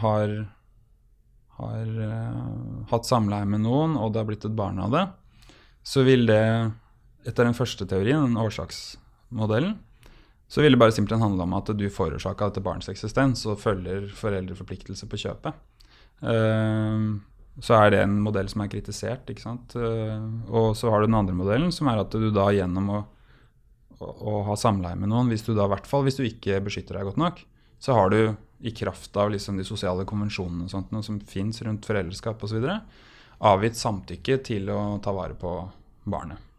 [0.00, 0.30] har
[1.60, 5.02] har uh, hatt samleie med noen, og det har blitt et barn av det,
[5.84, 6.70] så vil det,
[7.26, 9.74] etter den første teorien, den årsaksmodellen,
[10.50, 14.08] så vil det bare simpelthen handle om at du forårsaka dette barns eksistens og følger
[14.18, 15.60] foreldreforpliktelse på kjøpet.
[16.26, 17.04] Eh,
[17.60, 19.30] så er det en modell som er kritisert.
[19.30, 19.76] ikke sant?
[19.78, 23.00] Eh, og så har du den andre modellen, som er at du da gjennom å,
[24.00, 26.98] å, ha samleie med noen, hvis du da i hvert fall hvis du ikke beskytter
[26.98, 27.44] deg godt nok,
[27.80, 28.20] så har du
[28.60, 32.66] i kraft av liksom de sosiale konvensjonene og sånt, som fins rundt foreldreskap osv.,
[33.40, 35.54] avgitt samtykke til å ta vare på
[36.10, 36.49] barnet.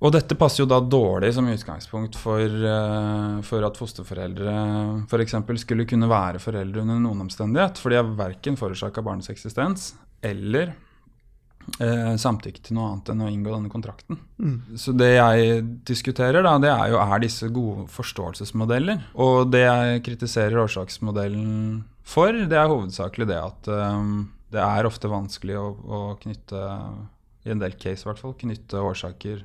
[0.00, 4.54] Og dette passer jo da dårlig som utgangspunkt for, uh, for at fosterforeldre
[5.04, 5.34] f.eks.
[5.44, 7.80] For skulle kunne være foreldre under noen omstendighet.
[7.80, 9.92] For de har verken forårsaka barnets eksistens
[10.24, 10.72] eller
[11.80, 14.18] eh, samtykke til noe annet enn å inngå denne kontrakten.
[14.40, 14.56] Mm.
[14.80, 19.06] Så det jeg diskuterer, da, det er jo er disse gode forståelsesmodeller.
[19.20, 25.10] Og det jeg kritiserer årsaksmodellen for, det er hovedsakelig det at um, det er ofte
[25.10, 26.60] vanskelig å, å knytte,
[27.46, 29.44] i en del case i hvert fall, knytte årsaker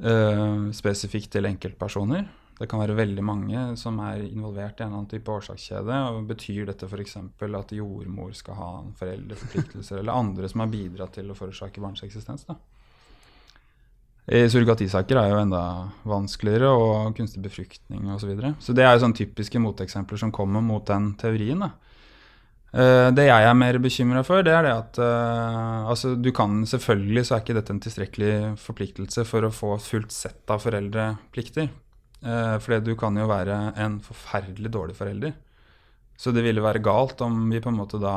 [0.00, 2.28] uh, spesifikt til enkeltpersoner.
[2.58, 5.96] Det kan være veldig mange som er involvert i en annen type årsakskjede.
[6.12, 7.16] og Betyr dette f.eks.
[7.18, 12.46] at jordmor skal ha foreldreforpliktelser, eller andre som har bidratt til å forårsake barns eksistens?
[12.46, 12.58] da?
[14.22, 15.62] Surrogatisaker er jo enda
[16.06, 18.20] vanskeligere, og kunstig befruktning osv.
[18.22, 18.52] Så, videre.
[18.62, 21.64] så det er jo sånne typiske moteksempler som kommer mot den teorien.
[21.66, 21.72] da.
[22.72, 26.62] Uh, det jeg er mer bekymra for, det er det at uh, altså du kan
[26.64, 31.68] Selvfølgelig så er ikke dette en tilstrekkelig forpliktelse for å få fullt sett av foreldreplikter.
[32.24, 35.34] Uh, fordi du kan jo være en forferdelig dårlig forelder.
[36.16, 38.16] Så det ville være galt om vi på en måte da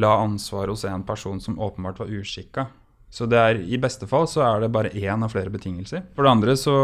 [0.00, 2.66] la ansvaret hos en person som åpenbart var uskikka.
[3.12, 6.06] Så det er, i beste fall så er det bare én av flere betingelser.
[6.14, 6.76] For det andre så,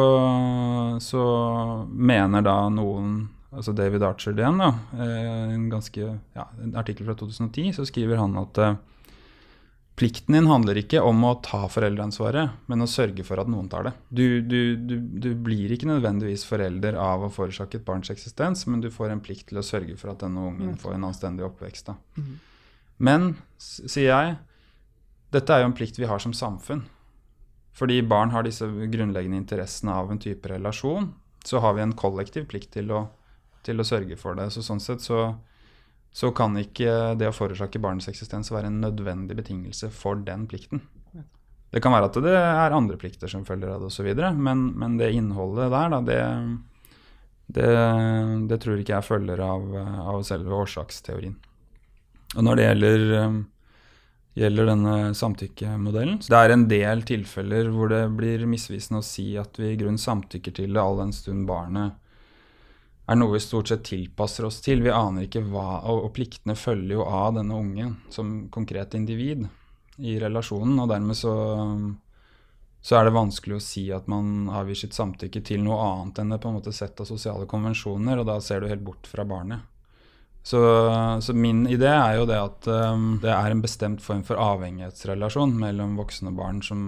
[1.00, 1.24] så
[1.88, 3.22] mener da noen
[3.54, 8.20] altså David Archer igjen, da, eh, en ganske, ja, en artikkel fra 2010, så skriver
[8.20, 8.76] han at uh,
[9.98, 13.88] plikten din handler ikke om å ta foreldreansvaret, men å sørge for at noen tar
[13.88, 13.94] det.
[14.08, 18.84] Du, du, du, du blir ikke nødvendigvis forelder av å forårsake et barns eksistens, men
[18.84, 21.90] du får en plikt til å sørge for at denne ungen får en anstendig oppvekst.
[21.90, 21.96] Da.
[22.20, 22.36] Mm.
[23.08, 23.26] Men,
[23.58, 24.38] sier jeg,
[25.34, 26.84] dette er jo en plikt vi har som samfunn.
[27.78, 31.12] Fordi barn har disse grunnleggende interessene av en type relasjon,
[31.46, 33.04] så har vi en kollektiv plikt til å
[33.68, 34.48] til å sørge for det.
[34.54, 35.32] Så sånn sett så,
[36.10, 40.82] så kan ikke det å forårsake barnets eksistens være en nødvendig betingelse for den plikten.
[41.68, 44.08] Det kan være at det er andre plikter som følger av det osv.,
[44.40, 46.22] men, men det innholdet der, da, det,
[47.58, 47.68] det,
[48.48, 51.36] det, tror ikke jeg følger av, av, selve årsaksteorien.
[52.36, 53.04] Og når det gjelder,
[54.36, 59.56] gjelder denne samtykkemodellen Det er en del tilfeller hvor det blir misvisende å si at
[59.60, 61.96] vi i grunn samtykker til det all den stund barnet
[63.08, 64.82] er noe vi stort sett tilpasser oss til.
[64.84, 69.46] Vi aner ikke hva Og, og pliktene følger jo av denne ungen som konkret individ
[69.98, 71.32] i relasjonen, og dermed så,
[72.80, 76.30] så er det vanskelig å si at man avgir sitt samtykke til noe annet enn
[76.34, 79.26] det på en måte sett av sosiale konvensjoner, og da ser du helt bort fra
[79.26, 79.66] barnet.
[80.46, 80.60] Så,
[81.20, 85.50] så min idé er jo det at um, det er en bestemt form for avhengighetsrelasjon
[85.58, 86.84] mellom voksne og barn som,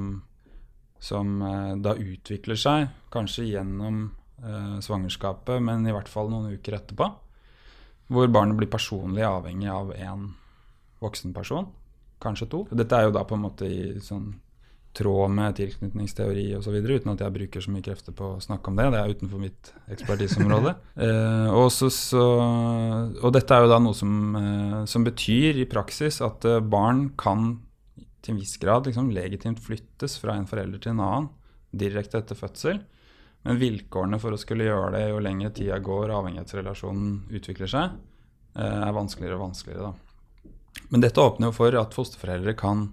[1.03, 4.07] som uh, da utvikler seg, kanskje gjennom
[4.45, 7.09] eh, svangerskapet, men i hvert fall noen uker etterpå.
[8.11, 10.31] Hvor barnet blir personlig avhengig av én
[11.01, 11.69] voksen person,
[12.21, 12.65] kanskje to.
[12.75, 14.33] Dette er jo da på en måte i sånn
[14.97, 18.79] tråd med tilknytningsteori osv., uten at jeg bruker så mye krefter på å snakke om
[18.79, 18.89] det.
[18.91, 20.75] Det er utenfor mitt ekspertiseområde.
[21.07, 22.25] eh, og, så, så,
[23.21, 27.11] og, dette er jo da noe som, eh, som betyr i praksis at eh, barn
[27.21, 27.53] kan
[28.21, 31.31] til en viss grad liksom, legitimt flyttes fra en forelder til en annen
[31.71, 32.83] direkte etter fødsel.
[33.47, 37.95] Men vilkårene for å skulle gjøre det jo lenger tida går, avhengighetsrelasjonen utvikler seg,
[38.57, 39.91] eh, er vanskeligere og vanskeligere.
[39.91, 40.83] Da.
[40.91, 42.91] Men dette åpner jo for at fosterforeldre kan,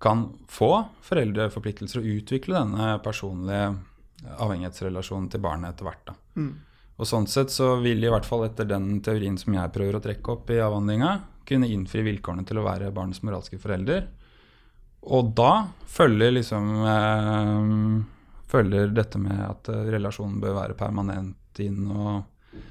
[0.00, 0.72] kan få
[1.04, 3.76] foreldreforpliktelser og utvikle denne personlige
[4.38, 6.14] avhengighetsrelasjonen til barnet etter hvert.
[6.38, 6.52] Mm.
[6.98, 10.02] Og Sånn sett så vil i hvert fall etter den teorien som jeg prøver å
[10.02, 14.08] trekke opp i avhandlinga, kunne innfri vilkårene til å være barnets moralske forelder.
[15.08, 18.17] Og da følger liksom eh,
[18.48, 22.62] følger dette med at eh, relasjonen bør være permanent inn, og,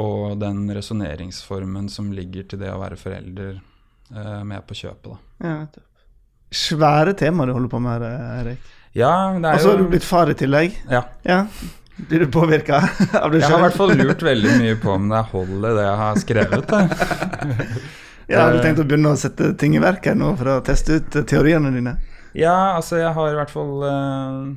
[0.00, 3.60] og den resonneringsformen som ligger til det å være forelder,
[4.12, 5.12] eh, med på kjøpet.
[5.12, 5.46] Da.
[5.46, 5.86] Ja,
[6.50, 8.70] Svære tema du holder på med her, Erik.
[8.98, 10.74] Ja, det er Og så har du blitt far i tillegg.
[10.90, 11.04] Ja.
[11.22, 11.44] ja.
[12.08, 12.80] Blir du påvirka
[13.20, 13.44] av det sjøl?
[13.44, 16.18] Jeg har i hvert fall lurt veldig mye på om det holder, det jeg har
[16.24, 16.72] skrevet.
[18.32, 20.58] ja, Har du tenkt å begynne å sette ting i verk her nå for å
[20.66, 21.94] teste ut teoriene dine?
[22.34, 24.50] Ja, altså jeg har i hvert fall eh,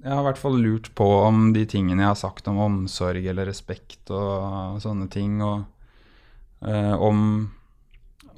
[0.00, 3.26] Jeg har i hvert fall lurt på om de tingene jeg har sagt om omsorg
[3.28, 5.66] eller respekt og sånne ting, og
[6.64, 7.50] eh, om,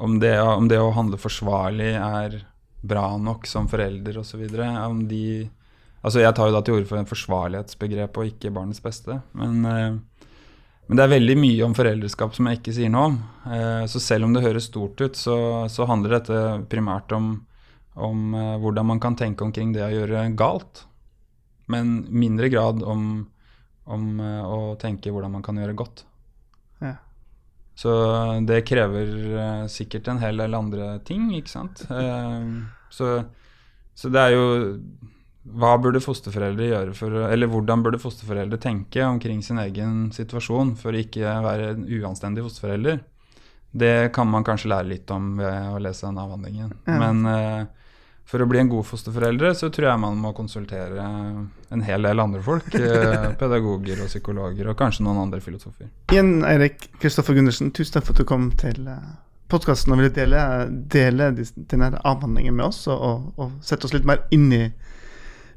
[0.03, 2.41] om, det, om det å handle forsvarlig er
[2.83, 4.43] bra nok som forelder osv.
[4.59, 5.25] Om de
[6.03, 9.21] Altså jeg tar jo da til orde for en forsvarlighetsbegrep og ikke barnets beste.
[9.39, 10.25] Men, eh,
[10.89, 13.19] men det er veldig mye om foreldreskap som jeg ikke sier noe om.
[13.47, 15.37] Eh, så selv om det høres stort ut, så,
[15.71, 16.41] så handler dette
[16.75, 17.37] primært om,
[17.95, 20.89] om hvordan man kan tenke omkring det å gjøre galt.
[21.73, 23.07] Men mindre grad om,
[23.85, 26.05] om eh, å tenke hvordan man kan gjøre godt.
[26.83, 26.97] Ja.
[27.79, 27.93] Så
[28.47, 31.87] det krever eh, sikkert en hel del andre ting, ikke sant.
[31.93, 32.47] Eh,
[32.93, 33.15] så,
[33.97, 34.43] så det er jo
[35.57, 40.93] Hva burde fosterforeldre gjøre for Eller hvordan burde fosterforeldre tenke omkring sin egen situasjon for
[40.93, 43.01] å ikke være en uanstendig fosterforelder?
[43.73, 46.75] Det kan man kanskje lære litt om ved å lese den avhandlingen.
[46.85, 46.99] Ja.
[47.01, 47.71] Men
[48.29, 52.23] for å bli en god fosterforeldre, så tror jeg man må konsultere en hel del
[52.23, 52.71] andre folk.
[52.79, 55.91] eh, pedagoger og psykologer, og kanskje noen andre filosofer.
[56.15, 58.89] Igjen, Eirik Kristoffer Gundersen, tusen takk for at du kom til
[59.53, 60.43] podkasten og ville dele,
[60.93, 61.31] dele
[61.69, 64.65] denne avhandlingen med oss, og, og, og sette oss litt mer inn i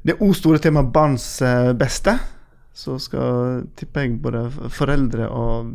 [0.06, 2.14] det o store temaet barns eh, beste.
[2.76, 5.70] Så skal, tipper jeg, både foreldre og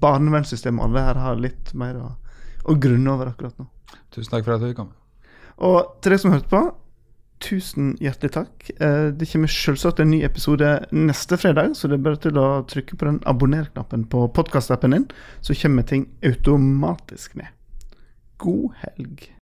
[0.00, 2.10] barnevernssystemet og alle her har litt mer å,
[2.64, 3.68] å grunne over akkurat nå.
[4.14, 4.88] Tusen takk for at du kom.
[5.58, 6.62] Og til deg som hørte på,
[7.44, 8.70] tusen hjertelig takk.
[8.80, 12.64] Eh, Det kommer selvsagt en ny episode neste fredag, så det er bare til å
[12.66, 15.08] trykke på den abonner-knappen på podkastappen din,
[15.42, 17.52] så kommer ting automatisk ned.
[18.38, 19.33] God helg.